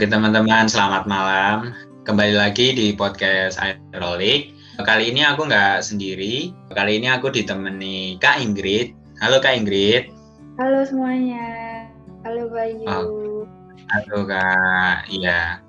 [0.00, 1.76] Oke teman-teman, selamat malam.
[2.08, 4.56] Kembali lagi di podcast Aerolik.
[4.80, 6.56] Kali ini aku nggak sendiri.
[6.72, 8.96] Kali ini aku ditemani Kak Ingrid.
[9.20, 10.08] Halo Kak Ingrid.
[10.56, 11.84] Halo semuanya.
[12.24, 12.88] Halo Bayu.
[12.88, 13.44] Oh,
[13.92, 15.04] halo Kak.
[15.12, 15.60] Iya.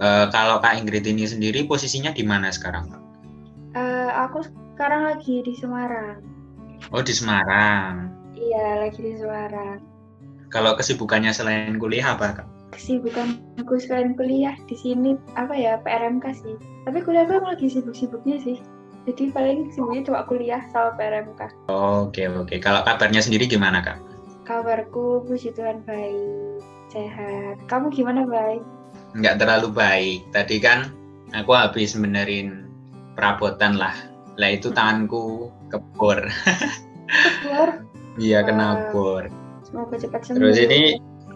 [0.00, 3.04] Uh, kalau Kak Ingrid ini sendiri posisinya di mana sekarang Kak?
[3.76, 4.48] Uh, aku
[4.80, 6.24] sekarang lagi di Semarang.
[6.88, 8.08] Oh di Semarang.
[8.32, 9.84] Iya lagi di Semarang.
[10.48, 12.53] Kalau kesibukannya selain kuliah apa Kak?
[12.74, 16.54] Kesibukan aku selain kuliah di sini apa ya PRMK sih.
[16.84, 18.58] Tapi kuliah aku lagi sibuk-sibuknya sih.
[19.04, 21.64] Jadi paling sibuknya cuma kuliah sama PRMK
[22.04, 22.54] oke oke.
[22.62, 23.98] Kalau kabarnya sendiri gimana kak?
[24.44, 26.62] Kabarku puji Tuhan baik.
[26.92, 27.64] Sehat.
[27.66, 28.62] Kamu gimana baik?
[29.16, 30.20] Nggak terlalu baik.
[30.30, 30.92] Tadi kan
[31.32, 32.68] aku habis benerin
[33.18, 33.94] perabotan lah.
[34.36, 36.22] Lah itu tanganku kebor.
[37.42, 37.70] Kebor?
[38.18, 39.26] Iya kena bor.
[39.66, 40.38] Semoga cepat sembuh.
[40.38, 40.80] Terus ini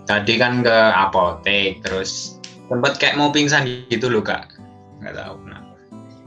[0.08, 2.40] tadi kan ke apotek terus
[2.72, 4.56] sempat kayak mau pingsan gitu loh kak.
[5.04, 5.74] Nggak tahu kenapa.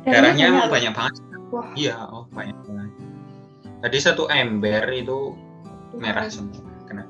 [0.05, 1.13] Darahnya emang banyak banget.
[1.51, 1.67] Wah.
[1.75, 2.91] iya oh banyak banget.
[3.81, 5.33] Tadi satu ember itu
[5.97, 6.61] merah semua.
[6.85, 7.09] Kenapa?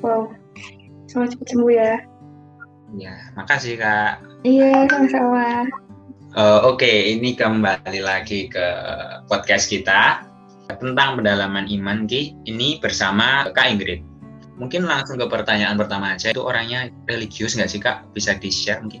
[0.00, 0.32] Wow.
[1.10, 1.94] Semoga cepat sembuh ya.
[2.94, 4.22] Ya makasih kak.
[4.46, 5.66] Iya sama-sama.
[6.32, 8.66] Uh, oke okay, ini kembali lagi ke
[9.28, 10.24] podcast kita
[10.80, 12.32] tentang pendalaman iman Ki.
[12.48, 14.11] Ini bersama Kak Ingrid
[14.60, 16.36] Mungkin langsung ke pertanyaan pertama aja.
[16.36, 18.04] Itu orangnya religius nggak sih kak?
[18.12, 19.00] Bisa di-share mungkin?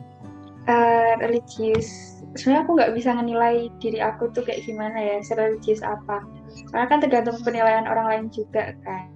[0.64, 2.20] Uh, religius.
[2.32, 6.24] Sebenarnya aku nggak bisa menilai diri aku tuh kayak gimana ya, religius apa.
[6.72, 9.12] Karena kan tergantung penilaian orang lain juga kan.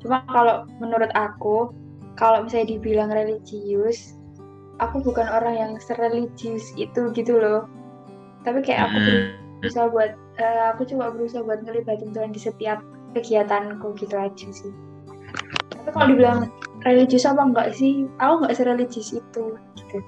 [0.00, 1.74] Cuma kalau menurut aku,
[2.16, 4.16] kalau misalnya dibilang religius,
[4.80, 7.68] aku bukan orang yang sereligius itu gitu loh.
[8.46, 9.26] Tapi kayak aku hmm.
[9.60, 12.80] berusaha buat, uh, aku coba berusaha buat ngelibatin Tuhan di setiap
[13.12, 14.72] kegiatanku gitu aja sih
[15.88, 16.40] tapi kalau dibilang
[16.84, 18.04] religius apa enggak sih?
[18.20, 19.44] Aku enggak sereligius itu.
[19.80, 19.98] Gitu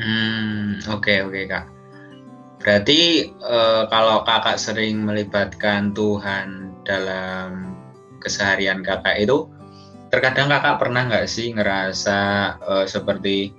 [0.00, 1.66] hmm oke okay, oke okay, kak.
[2.60, 3.00] Berarti
[3.40, 7.72] uh, kalau kakak sering melibatkan Tuhan dalam
[8.20, 9.48] keseharian kakak itu
[10.12, 12.18] terkadang kakak pernah nggak sih ngerasa
[12.60, 13.56] uh, seperti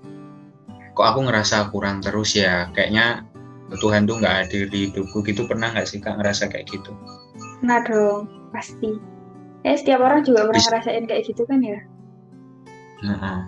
[0.93, 2.69] kok aku ngerasa kurang terus ya?
[2.77, 3.25] Kayaknya
[3.81, 5.49] Tuhan tuh nggak hadir di hidupku gitu.
[5.49, 6.93] Pernah nggak sih kak ngerasa kayak gitu?
[7.65, 9.01] Nah dong pasti
[9.61, 11.79] Eh setiap orang juga pernah ngerasain kayak gitu kan ya?
[13.01, 13.39] Uh -uh.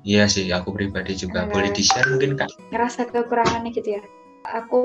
[0.00, 2.48] Iya sih, aku pribadi juga nah, boleh di-share mungkin kak.
[2.72, 4.02] Ngerasa kekurangannya gitu ya.
[4.48, 4.80] Aku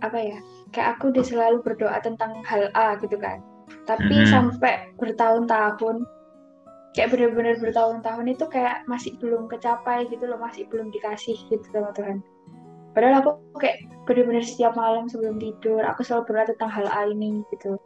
[0.00, 0.38] apa ya?
[0.72, 3.44] Kayak aku udah selalu berdoa tentang hal A gitu kan.
[3.84, 4.32] Tapi mm -hmm.
[4.32, 6.08] sampai bertahun-tahun,
[6.96, 11.92] kayak bener-bener bertahun-tahun itu kayak masih belum kecapai gitu loh, masih belum dikasih gitu sama
[11.92, 12.24] Tuhan.
[12.96, 13.30] Padahal aku
[13.60, 17.76] kayak bener-bener setiap malam sebelum tidur, aku selalu berdoa tentang hal A ini gitu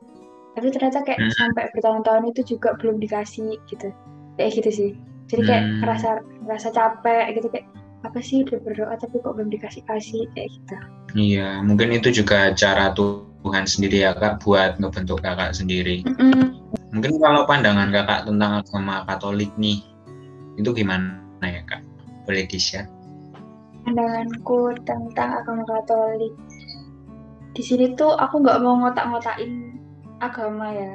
[0.53, 1.33] tapi ternyata kayak hmm.
[1.37, 3.89] sampai bertahun-tahun itu juga belum dikasih gitu.
[4.37, 4.91] Kayak gitu sih.
[5.33, 5.79] Jadi kayak hmm.
[5.81, 6.11] ngerasa
[6.45, 7.67] ngerasa capek gitu kayak
[8.03, 10.77] apa sih udah berdoa tapi kok belum dikasih kasih kayak gitu.
[11.17, 16.05] Iya mungkin itu juga cara Tuhan sendiri ya kak buat ngebentuk kakak sendiri.
[16.07, 16.61] Mm
[16.93, 19.81] mungkin kalau pandangan kakak tentang agama Katolik nih
[20.61, 21.81] itu gimana ya kak?
[22.29, 22.85] Boleh di share
[23.83, 26.35] pandanganku tentang agama Katolik.
[27.53, 29.72] Di sini tuh aku nggak mau ngotak-ngotakin
[30.22, 30.93] agama ya.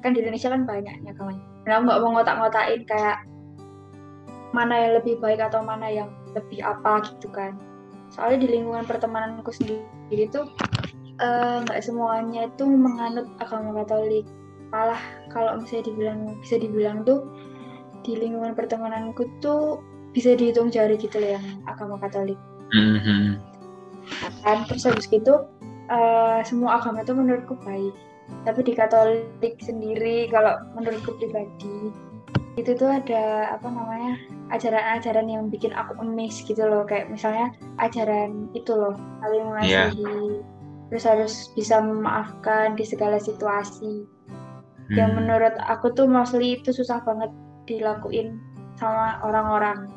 [0.00, 3.22] Kan di Indonesia kan banyak ya kawan nah nggak mau ngotak-ngotain kayak
[4.52, 7.56] mana yang lebih baik atau mana yang lebih apa gitu kan.
[8.12, 10.50] Soalnya di lingkungan pertemananku sendiri tuh
[11.22, 14.28] eh, nggak uh, semuanya itu menganut agama Katolik.
[14.68, 15.00] Malah
[15.32, 17.24] kalau misalnya dibilang bisa dibilang tuh
[18.04, 19.80] di lingkungan pertemananku tuh
[20.12, 22.36] bisa dihitung jari gitu loh yang agama Katolik.
[22.72, 23.36] Mm-hmm.
[24.42, 25.44] kan terus habis gitu
[25.92, 27.92] uh, semua agama itu menurutku baik
[28.42, 31.92] tapi di Katolik sendiri kalau menurutku pribadi
[32.60, 34.20] itu tuh ada apa namanya
[34.52, 36.84] ajaran-ajaran yang bikin aku emis gitu loh.
[36.84, 37.48] Kayak misalnya
[37.80, 40.04] ajaran itu loh saling mengasihi.
[40.04, 40.44] Yeah.
[40.92, 44.04] terus harus bisa memaafkan di segala situasi.
[44.90, 44.98] Hmm.
[44.98, 47.32] yang menurut aku tuh mostly itu susah banget
[47.64, 48.36] dilakuin
[48.76, 49.88] sama orang-orang.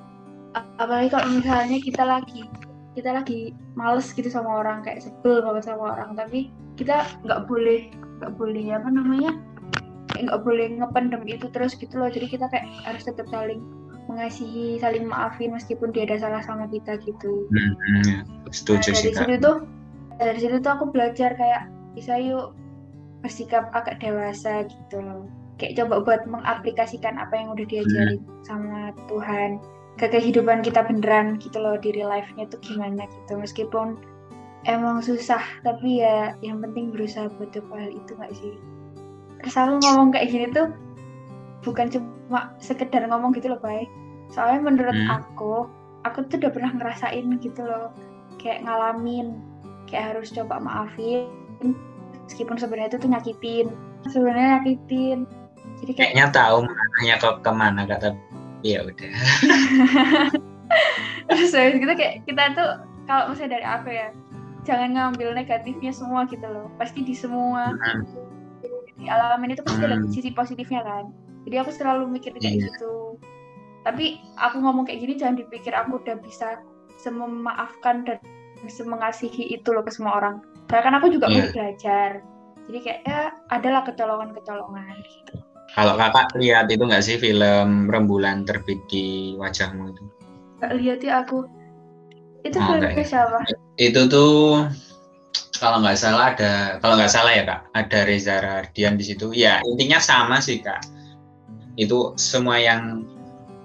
[0.80, 2.48] Apalagi kalau misalnya kita lagi
[2.96, 6.16] kita lagi males gitu sama orang kayak sebel banget sama orang.
[6.16, 9.32] Tapi kita nggak boleh nggak boleh apa namanya
[10.16, 12.08] nggak boleh ngependem itu terus gitu loh.
[12.08, 13.60] Jadi kita kayak harus tetap saling
[14.06, 17.50] mengasihi saling maafin meskipun dia ada salah sama kita gitu.
[17.50, 18.22] Hmm,
[18.54, 19.58] setuju nah, dari sih situ tuh
[20.22, 21.68] dari situ tuh aku belajar kayak
[21.98, 22.54] bisa yuk
[23.26, 25.26] bersikap agak dewasa gitu loh.
[25.58, 28.44] Kayak coba buat mengaplikasikan apa yang udah diajarin hmm.
[28.46, 29.58] sama Tuhan
[29.96, 33.34] ke kehidupan kita beneran gitu loh di real life-nya tuh gimana gitu.
[33.40, 33.98] Meskipun
[34.66, 38.54] emang susah tapi ya yang penting berusaha buat hal itu gak sih
[39.42, 40.74] terus aku ngomong kayak gini tuh
[41.62, 43.90] bukan cuma sekedar ngomong gitu loh baik
[44.34, 45.22] soalnya menurut Hmm.
[45.22, 45.70] aku
[46.06, 47.94] aku tuh udah pernah ngerasain gitu loh
[48.42, 49.38] kayak ngalamin
[49.86, 51.30] kayak harus coba maafin
[52.26, 53.68] meskipun sebenarnya itu tuh nyakitin
[54.10, 55.20] sebenarnya nyakitin
[55.82, 58.10] jadi kayak Kayaknya tahu mengarahnya ke ke mana kata
[58.66, 59.14] ya udah.
[61.30, 62.70] terus habis gitu kayak kita tuh
[63.06, 64.10] kalau misalnya dari aku ya
[64.66, 66.68] jangan ngambil negatifnya semua gitu loh.
[66.76, 67.72] Pasti di semua.
[67.72, 68.04] Hmm.
[68.96, 70.08] di alamin itu pasti ada Hmm.
[70.08, 71.12] sisi positifnya kan.
[71.44, 72.64] Jadi aku selalu mikir kayak Iya.
[72.72, 73.20] gitu.
[73.84, 76.64] Tapi aku ngomong kayak gini jangan dipikir aku udah bisa
[76.98, 78.18] sememaafkan dan
[78.66, 80.36] semengasihi itu loh ke semua orang.
[80.72, 82.24] Karena kan aku juga mau belajar.
[82.66, 83.20] Jadi kayak ya
[83.54, 85.34] adalah kecolongan-kecolongan gitu
[85.76, 90.04] Kalau kakak lihat itu nggak sih film Rembulan terbit di wajahmu itu?
[90.64, 91.46] Gak lihat ya aku
[92.46, 93.06] itu Oh, filmnya ya?
[93.06, 93.40] siapa
[93.76, 94.70] Itu tuh
[95.58, 99.34] kalau nggak salah ada kalau nggak salah ya kak ada Reza Radian di situ.
[99.34, 100.84] Ya intinya sama sih kak.
[101.76, 103.04] Itu semua yang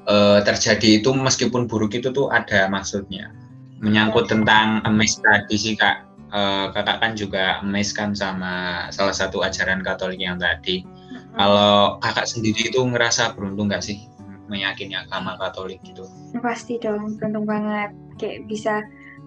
[0.09, 3.31] eh, terjadi itu meskipun buruk itu tuh ada maksudnya.
[3.81, 6.09] Menyangkut tentang emes tadi sih kak.
[6.31, 7.59] Eh, kakak kan juga
[7.95, 10.87] kan sama salah satu ajaran Katolik yang tadi.
[11.35, 13.99] Kalau kakak sendiri itu ngerasa beruntung nggak sih
[14.51, 16.05] meyakini agama Katolik gitu?
[16.43, 17.95] pasti dong beruntung banget.
[18.19, 18.75] Kayak bisa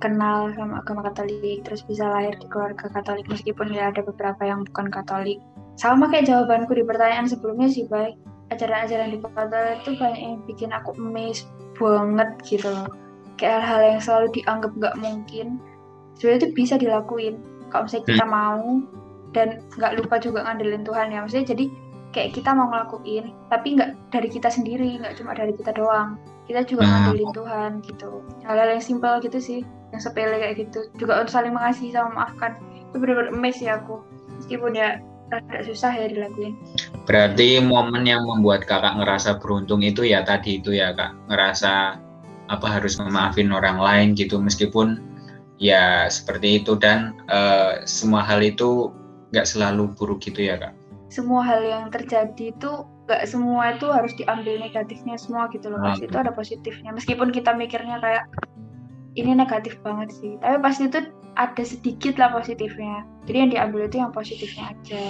[0.03, 4.67] kenal sama agama Katolik terus bisa lahir di keluarga Katolik meskipun ya ada beberapa yang
[4.67, 5.39] bukan Katolik.
[5.79, 8.19] Sama kayak jawabanku di pertanyaan sebelumnya sih baik
[8.51, 11.47] ajaran-ajaran di Katolik itu banyak yang bikin aku amazed
[11.79, 12.91] banget gitu loh.
[13.39, 15.47] Kayak hal-hal yang selalu dianggap nggak mungkin
[16.19, 17.35] sebenarnya itu bisa dilakuin.
[17.73, 18.61] Kalau misalnya kita mau
[19.33, 21.19] dan nggak lupa juga ngandelin Tuhan ya.
[21.25, 21.65] Maksudnya jadi
[22.13, 26.15] kayak kita mau ngelakuin tapi nggak dari kita sendiri nggak cuma dari kita doang.
[26.43, 26.91] Kita juga Hmm.
[26.91, 28.11] ngandelin Tuhan gitu.
[28.43, 29.59] Hal-hal yang simpel gitu sih
[29.95, 30.85] yang sepele kayak gitu.
[30.99, 32.59] Juga untuk saling mengasihi sama maafkan
[32.91, 34.03] itu bener-bener emes ya aku.
[34.43, 34.99] Meskipun ya
[35.31, 36.53] rada susah ya dilakuin.
[37.07, 41.15] Berarti momen yang membuat kakak ngerasa beruntung itu ya tadi itu ya kak.
[41.31, 41.95] Ngerasa
[42.51, 44.35] apa harus memaafin orang lain gitu.
[44.37, 44.99] Meskipun
[45.63, 48.91] ya seperti itu dan eh, semua hal itu
[49.31, 50.75] nggak selalu buruk gitu ya kak.
[51.13, 52.71] Semua hal yang terjadi itu
[53.05, 56.09] nggak semua itu harus diambil negatifnya semua gitu loh pasti Hmm.
[56.09, 56.89] itu ada positifnya.
[56.89, 58.25] Meskipun kita mikirnya kayak
[59.13, 60.41] ini negatif banget sih.
[60.41, 60.99] Tapi pasti itu
[61.37, 63.05] ada sedikit lah positifnya.
[63.29, 65.03] Jadi yang diambil itu yang positifnya aja.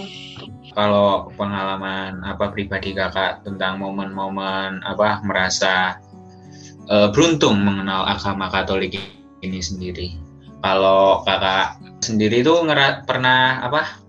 [0.76, 5.96] Kalau pengalaman apa pribadi kakak tentang momen-momen apa merasa
[6.92, 9.00] eh, beruntung mengenal agama Katolik
[9.40, 10.20] ini sendiri.
[10.64, 12.52] Kalau kakak sendiri itu
[13.08, 14.03] pernah apa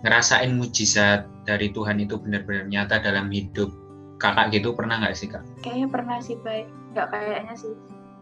[0.00, 3.68] ngerasain mujizat dari Tuhan itu benar-benar nyata dalam hidup.
[4.20, 5.40] Kakak gitu pernah nggak sih kak?
[5.64, 7.72] kayaknya pernah sih baik nggak kayaknya sih.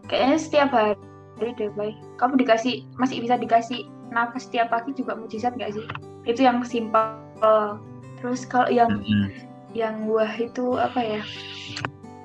[0.07, 5.59] Kayaknya setiap hari deh baik kamu dikasih masih bisa dikasih nafas setiap pagi juga mujizat
[5.59, 5.85] nggak sih?
[6.23, 7.79] Itu yang simpel.
[8.23, 9.27] Terus kalau yang Mm-mm.
[9.75, 11.21] yang wah itu apa ya?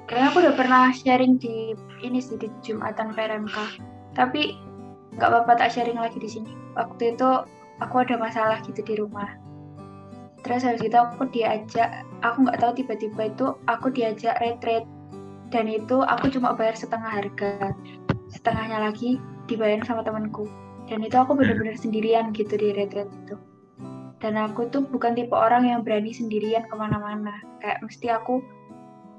[0.06, 1.74] Kayaknya aku udah pernah sharing di
[2.06, 3.58] ini sih di jumatan PRMK
[4.14, 4.54] tapi
[5.18, 6.50] nggak apa-apa tak sharing lagi di sini.
[6.78, 7.28] Waktu itu
[7.82, 9.43] aku ada masalah gitu di rumah
[10.44, 14.84] terus habis itu aku diajak aku nggak tahu tiba-tiba itu aku diajak retreat
[15.50, 17.70] dan itu aku cuma bayar setengah harga.
[18.32, 20.50] Setengahnya lagi dibayar sama temanku.
[20.90, 23.38] Dan itu aku benar-benar sendirian gitu di retreat itu.
[24.18, 27.38] Dan aku tuh bukan tipe orang yang berani sendirian ke mana-mana.
[27.62, 28.42] Kayak mesti aku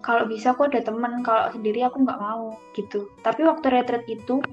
[0.03, 3.07] kalau bisa aku ada temen kalau sendiri aku nggak mau gitu.
[3.23, 4.43] Tapi waktu retreat itu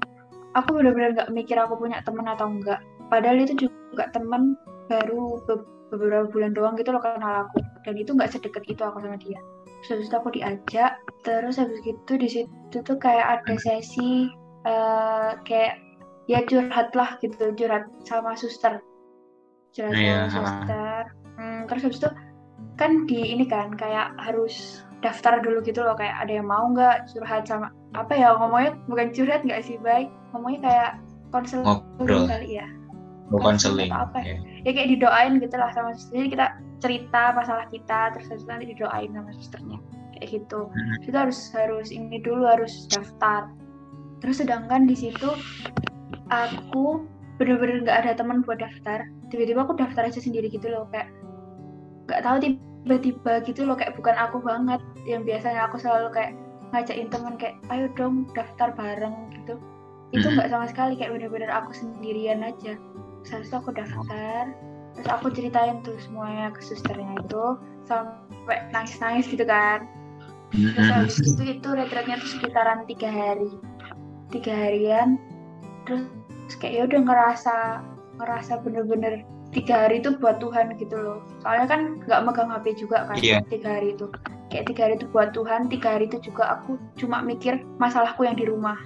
[0.55, 4.57] aku benar-benar nggak mikir aku punya temen atau enggak padahal itu juga temen
[4.93, 7.61] baru be- beberapa bulan doang gitu loh kenal aku.
[7.85, 9.41] Dan itu nggak sedekat itu aku sama dia.
[9.83, 10.95] Terus itu aku diajak
[11.27, 14.31] terus habis gitu di situ tuh kayak ada sesi
[14.63, 15.79] eh, kayak
[16.31, 18.79] ya curhat lah gitu curhat sama suster.
[19.75, 21.03] Curhat Iya, sama suster.
[21.35, 22.09] Hmm, terus habis itu
[22.79, 27.11] kan di ini kan kayak harus daftar dulu gitu loh kayak ada yang mau nggak
[27.11, 30.07] curhat sama apa ya ngomongnya bukan curhat nggak sih baik.
[30.31, 30.91] Ngomongnya kayak
[31.33, 31.83] konseling
[32.29, 32.67] kali ya
[33.31, 33.89] mau konseling.
[33.89, 34.35] atau apa ya.
[34.63, 36.45] ya kayak didoain gitu lah sama suster jadi kita
[36.79, 39.77] cerita masalah kita terus habis itu nanti didoain sama susternya
[40.13, 40.95] kayak gitu Hmm.
[41.01, 43.47] kita harus harus ini dulu harus daftar
[44.19, 45.29] terus sedangkan di situ
[46.29, 47.03] aku
[47.35, 51.09] bener-bener nggak ada teman buat daftar tiba-tiba aku daftar aja sendiri gitu loh kayak
[52.05, 56.31] nggak tahu tiba-tiba gitu loh kayak bukan aku banget yang biasanya aku selalu kayak
[56.71, 59.57] ngajakin temen kayak ayo dong daftar bareng gitu
[60.13, 60.33] itu Mhm.
[60.37, 62.77] nggak sama sekali kayak bener-bener aku sendirian aja
[63.25, 64.51] terus aku daftar.
[64.93, 67.57] Terus aku ceritain tuh semuanya ke susternya itu.
[67.89, 69.89] Sampai nangis-nangis gitu kan.
[70.53, 73.49] Terus habis itu itu retretnya tuh sekitaran tiga hari.
[74.29, 75.17] Tiga harian.
[75.89, 76.05] Terus
[76.61, 77.55] kayak ya udah ngerasa
[78.21, 81.19] ngerasa bener-bener tiga hari itu buat Tuhan gitu loh.
[81.41, 83.41] Soalnya kan nggak megang HP juga kan Iya.
[83.49, 84.05] tiga hari itu.
[84.53, 88.37] Kayak tiga hari itu buat Tuhan tiga hari itu juga aku cuma mikir masalahku yang
[88.37, 88.77] di rumah.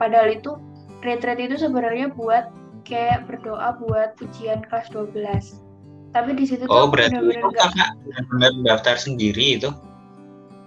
[0.00, 0.56] Padahal itu
[1.04, 2.48] retreat itu sebenarnya buat
[2.82, 5.62] kayak berdoa buat ujian kelas 12
[6.12, 9.70] tapi di situ oh tuh berarti bener-bener itu nggak- kakak benar daftar sendiri itu?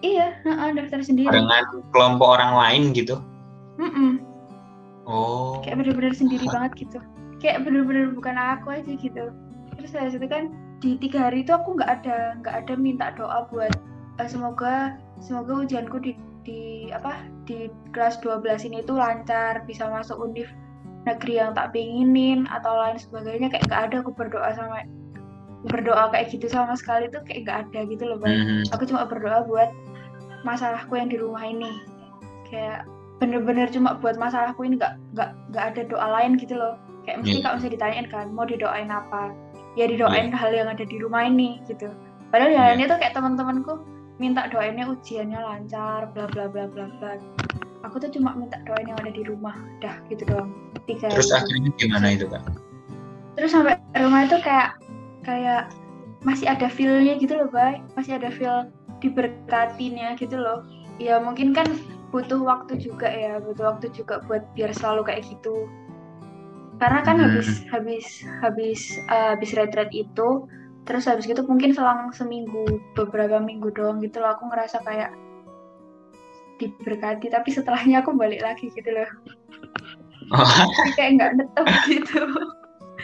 [0.01, 1.29] Iya heeh, daftar sendiri.
[1.29, 3.21] Dengan kelompok orang lain gitu?
[3.77, 4.21] Mm-mm.
[5.05, 5.61] oh.
[5.61, 6.99] Kayak bener-bener sendiri banget gitu.
[7.37, 9.29] Kayak bener-bener bukan aku aja gitu.
[9.77, 10.49] Terus habis itu kan
[10.81, 13.71] di tiga hari itu aku nggak ada nggak ada minta doa buat
[14.17, 16.11] eh, semoga semoga ujianku di
[16.45, 20.49] di apa di kelas 12 ini tuh lancar bisa masuk univ
[21.05, 24.81] negeri yang tak pinginin atau lain sebagainya kayak nggak ada aku berdoa sama
[25.65, 28.61] berdoa kayak gitu sama sekali tuh kayak nggak ada gitu loh Bang Mhm.
[28.69, 29.69] aku cuma berdoa buat
[30.43, 31.73] masalahku yang di rumah ini.
[32.45, 32.85] Kayak
[33.17, 36.77] bener-bener cuma buat masalahku ini nggak nggak nggak ada doa lain gitu loh.
[37.01, 37.41] Kayak mesti Iya.
[37.41, 39.33] kalau misalnya ditanyain kan mau didoain apa?
[39.73, 41.89] Ya didoain hal yang ada di rumah ini gitu.
[42.29, 42.69] Padahal yang Iya.
[42.77, 43.73] lainnya tuh kayak teman-temanku
[44.21, 47.17] minta doainnya ujiannya lancar bla bla bla bla bla.
[47.89, 50.53] Aku tuh cuma minta doain yang ada di rumah dah gitu doang
[50.85, 52.43] terus akhirnya gimana itu kak?
[53.35, 54.77] Terus sampai rumah itu kayak
[55.25, 55.73] kayak
[56.23, 57.81] masih ada feel-nya gitu loh bay.
[57.97, 58.69] Masih ada feel
[59.03, 60.63] diberkatinnya gitu loh.
[61.01, 61.75] Ya mungkin kan
[62.13, 65.67] butuh waktu juga ya butuh waktu juga buat biar selalu kayak gitu.
[66.79, 67.25] Karena kan Hmm.
[67.27, 68.05] habis habis
[68.39, 70.47] habis eh, habis retreat itu
[70.85, 75.11] terus habis gitu mungkin selang seminggu beberapa minggu doang gitu loh aku ngerasa kayak
[76.61, 77.27] diberkati.
[77.27, 79.09] Tapi setelahnya aku balik lagi gitu loh
[80.33, 80.67] oh,
[80.97, 82.21] kayak nggak netep gitu.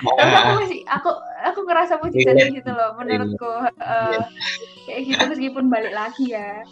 [0.01, 1.09] Tapi aku masih aku
[1.45, 4.21] aku ngerasa mujizatnya gitu loh menurutku eh,
[4.89, 6.65] kayak gitu meskipun balik lagi ya.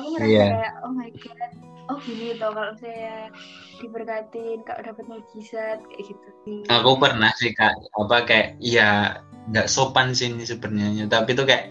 [0.00, 0.46] Aku ngerasa Iya.
[0.48, 1.52] kayak oh my god
[1.92, 3.28] oh gini tuh kalau saya
[3.82, 6.28] diberkatin kalau dapat mujizat kayak gitu.
[6.72, 9.20] Aku pernah sih kak apa kayak ya
[9.52, 11.04] nggak sopan sih ini sebenarnya.
[11.10, 11.68] Tapi tuh kayak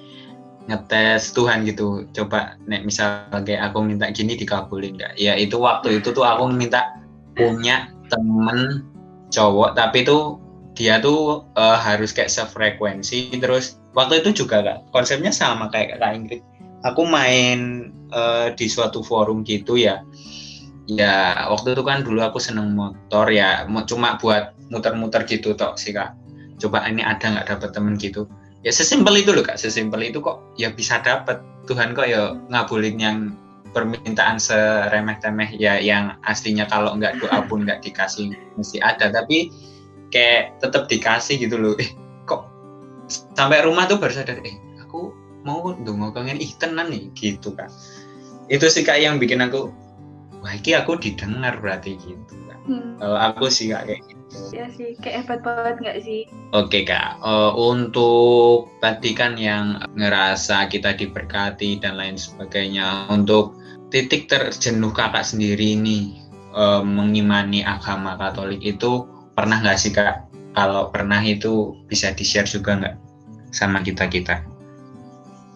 [0.70, 5.14] ngetes Tuhan gitu coba nek misal kayak aku minta gini dikabulin nggak?
[5.18, 6.94] Ya itu waktu itu tuh aku minta
[7.34, 8.86] punya temen
[9.34, 10.38] cowok tapi tuh
[10.74, 13.38] dia tuh eh, harus kayak sefrekuensi.
[13.38, 16.42] Terus waktu itu juga kak konsepnya sama kayak kak Ingrid.
[16.84, 20.02] Aku main eh, di suatu forum gitu ya.
[20.90, 23.64] Ya waktu itu kan dulu aku seneng motor ya.
[23.88, 26.18] Cuma buat muter-muter gitu tok sih kak.
[26.58, 28.28] Coba ini ada nggak dapet temen gitu.
[28.66, 29.62] Ya sesimpel itu loh kak.
[29.62, 31.40] Sesimpel itu kok ya bisa dapet.
[31.64, 33.18] Tuhan kok ya ngabulin yang
[33.74, 39.10] permintaan seremeh-temeh ya yang aslinya kalau nggak doa pun nggak dikasih mesti ada.
[39.10, 39.50] Tapi
[40.14, 41.74] kayak tetap dikasih gitu loh.
[41.82, 41.90] Eh
[42.30, 42.48] kok
[43.10, 45.12] sampai rumah tuh baru sadar eh aku
[45.44, 47.68] mau dong kangen ih tenan nih gitu kak.
[48.48, 49.74] Itu sih kak yang bikin aku
[50.44, 52.60] wah ini aku didengar berarti gitu kak.
[52.64, 54.24] Hmm, kalau aku sih kak kayak gitu.
[54.50, 56.22] Ya sih kayak hebat banget nggak sih?
[56.54, 63.58] Oke kak, Eh, untuk tadi kan yang ngerasa kita diberkati dan lain sebagainya, untuk
[63.94, 66.18] titik terjenuh kakak sendiri ini
[66.58, 69.06] eh, mengimani agama Katolik itu
[69.38, 70.26] pernah nggak sih kak?
[70.58, 72.96] Kalau pernah itu bisa di share juga nggak
[73.54, 74.42] sama kita kita?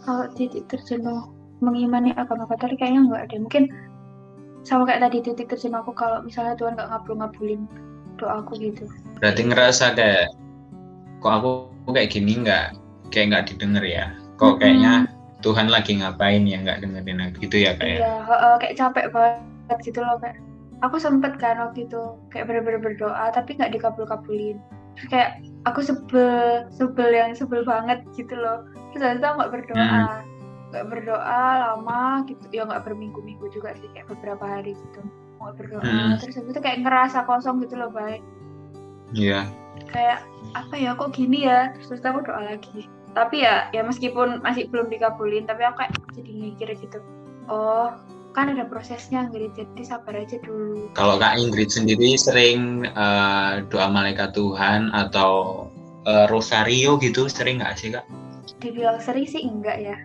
[0.08, 1.28] kalau titik terjenuh
[1.60, 3.64] mengimani agama Katolik kayaknya nggak ada mungkin
[4.64, 7.62] sama kayak tadi titik terjenuh aku kalau misalnya Tuhan nggak ngabul-ngabulin
[8.16, 8.88] doaku gitu
[9.20, 10.32] Berarti ngerasa kayak
[11.20, 11.50] kok aku
[11.92, 12.80] kayak gini nggak
[13.12, 14.16] kayak nggak didengar ya?
[14.40, 15.12] Kok kayaknya
[15.46, 18.02] Tuhan lagi ngapain ya nggak dengerin aku gitu ya kayak?
[18.02, 20.38] Iya, heeh, kayak capek banget gitu loh kayak.
[20.86, 24.58] Aku sempet kan waktu itu kayak bener-bener berdoa tapi nggak dikabul-kabulin.
[24.98, 25.32] Terus kayak
[25.70, 28.66] aku sebel, sebel yang sebel banget gitu loh.
[28.94, 30.22] Terus aku nggak berdoa,
[30.74, 32.46] nggak berdoa lama gitu.
[32.54, 35.02] Ya nggak berminggu-minggu juga sih kayak beberapa hari gitu.
[35.38, 35.82] Nggak berdoa.
[35.86, 36.14] Hmm.
[36.22, 38.22] Terus itu kayak ngerasa kosong gitu loh baik.
[39.14, 39.50] Iya.
[39.90, 40.20] Kayak
[40.54, 41.74] apa ya kok gini ya?
[41.84, 42.88] Terus aku doa lagi.
[43.16, 47.00] Tapi ya ya meskipun masih belum dikabulin tapi aku kayak jadi mikir gitu.
[47.48, 47.96] Oh,
[48.38, 53.90] kan ada prosesnya gitu jadi sabar aja dulu Kalau Kak Ingrid sendiri sering eh, doa
[53.90, 55.66] malaikat Tuhan atau
[56.06, 58.06] eh, rosario gitu sering nggak sih Kak?
[58.58, 59.98] dibilang sering sih enggak ya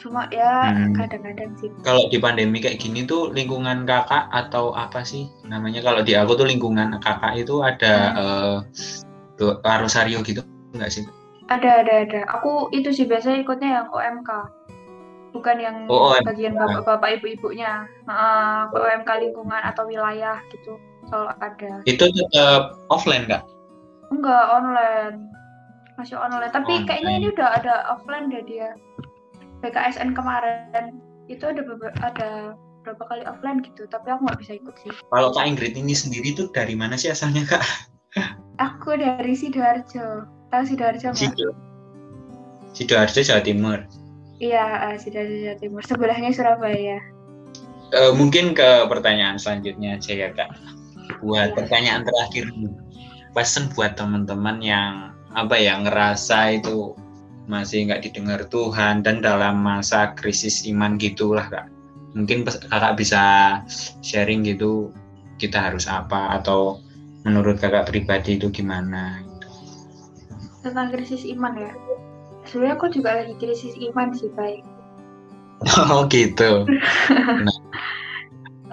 [0.00, 0.96] cuma ya Hmm.
[0.98, 5.78] kadang-kadang sih Kalau di pandemi kayak gini tuh lingkungan kakak atau apa sih namanya?
[5.78, 9.11] Kalau di aku tuh lingkungan kakak itu ada eh, doa
[9.62, 11.04] rosario gitu nggak sih?
[11.50, 12.20] ada ada ada.
[12.40, 14.30] Aku itu sih biasanya ikutnya yang OMK
[15.32, 16.28] bukan yang Oh, OMK.
[16.28, 17.88] bagian bapak-bapak ibu-ibunya.
[18.04, 20.76] Nah, OMK lingkungan atau wilayah gitu.
[21.08, 21.72] Selalu ada.
[21.84, 23.44] Itu tetap offline Kak?
[24.12, 25.28] enggak online.
[25.96, 26.52] Masih online.
[26.52, 26.86] Tapi Online.
[26.88, 28.76] kayaknya ini udah ada offline deh dia.
[29.60, 31.00] BKSN kemarin.
[31.28, 31.60] Itu ada
[32.04, 32.30] ada
[32.84, 33.88] berapa kali offline gitu.
[33.88, 34.92] Tapi aku nggak bisa ikut sih.
[35.08, 37.64] Kalau Kak Ingrid ini sendiri tuh dari mana sih asalnya Kak?
[38.60, 41.48] Aku dari sidoarjo tahu sidoarjo nggak Sido.
[42.72, 43.78] Sidoarjo Jawa Timur.
[44.40, 45.82] Iya, uh, Sidoarjo Jawa Timur.
[45.84, 47.00] Sebelahnya Surabaya.
[47.92, 50.56] Uh, mungkin ke pertanyaan selanjutnya aja ya kak.
[51.20, 51.56] Buat ya.
[51.56, 52.48] pertanyaan terakhir
[53.32, 56.92] pesan buat teman-teman yang apa ya ngerasa itu
[57.48, 61.66] masih nggak didengar Tuhan dan dalam masa krisis iman gitulah kak
[62.12, 63.22] mungkin kakak bisa
[64.04, 64.92] sharing gitu
[65.40, 66.78] kita harus apa atau
[67.22, 69.22] menurut kakak pribadi itu gimana?
[70.62, 71.72] Tentang krisis iman ya.
[72.46, 74.62] Sebenarnya aku juga lagi krisis iman sih baik.
[75.94, 76.66] Oh gitu.
[76.66, 77.54] Nah.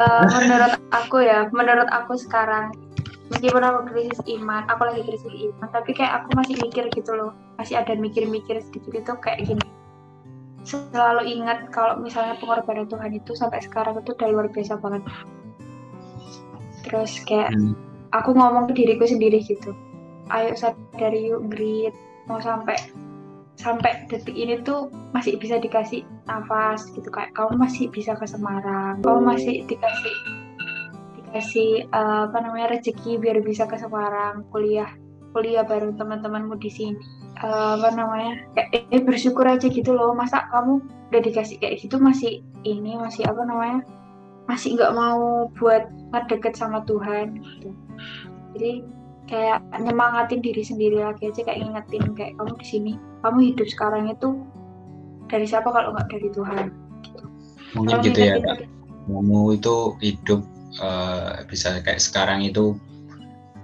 [0.02, 2.74] uh, menurut aku ya menurut aku sekarang
[3.30, 7.38] meskipun aku krisis iman aku lagi krisis iman tapi kayak aku masih mikir gitu loh.
[7.62, 9.66] Masih ada mikir-mikir sedikit itu kayak gini.
[10.66, 15.06] Selalu ingat kalau misalnya pengorbanan Tuhan itu sampai sekarang itu udah luar biasa banget.
[16.90, 17.89] Terus kayak hmm.
[18.14, 19.74] Aku ngomong ke diriku sendiri gitu.
[20.30, 21.94] Ayo sadari yuk grit.
[22.30, 22.78] Mau sampai
[23.60, 27.10] sampai detik ini tuh masih bisa dikasih nafas gitu.
[27.10, 29.02] Kayak kamu masih bisa ke Semarang.
[29.02, 30.16] Kamu masih dikasih
[31.30, 34.46] kasih uh, apa namanya rezeki biar bisa ke Semarang.
[34.54, 34.90] Kuliah
[35.30, 37.02] kuliah bareng teman-temanmu di sini.
[37.40, 40.14] Uh, apa namanya kayak eh, bersyukur aja gitu loh.
[40.14, 43.82] Masa kamu udah dikasih kayak gitu masih ini masih apa namanya
[44.46, 47.70] masih nggak mau buat ngedeket sama Tuhan gitu.
[48.58, 48.72] Jadi
[49.30, 54.10] kayak nyemangatin diri sendiri lagi aja kayak ngingetin kayak kamu di sini kamu hidup sekarang
[54.10, 54.42] itu
[55.30, 56.66] dari siapa kalau nggak dari Tuhan?
[57.06, 57.24] Gitu.
[57.78, 58.66] mungkin gitu ya kak.
[59.06, 60.42] Kamu itu hidup
[60.82, 62.74] uh, bisa kayak sekarang itu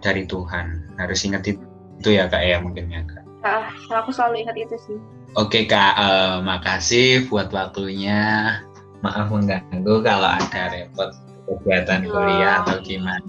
[0.06, 0.94] dari Tuhan.
[1.02, 3.26] Harus ingat itu ya kak ya mungkin ya kak.
[3.42, 4.98] Ah aku selalu ingat itu sih.
[5.34, 8.62] Oke kak uh, makasih buat waktunya.
[9.02, 11.14] Maaf mengganggu kalau ada repot
[11.46, 13.26] kegiatan kuliah atau gimana?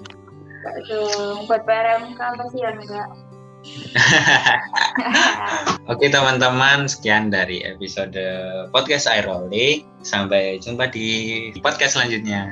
[0.67, 3.07] Aduh, buat PRM kan pasti ya enggak
[5.91, 8.19] Oke teman-teman, sekian dari episode
[8.71, 9.83] podcast Airoli.
[10.07, 12.47] Sampai jumpa di podcast selanjutnya.